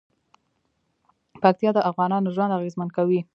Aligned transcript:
پکتیا 1.41 1.69
د 1.75 1.79
افغانانو 1.89 2.33
ژوند 2.35 2.55
اغېزمن 2.57 2.89
کوي. 2.97 3.19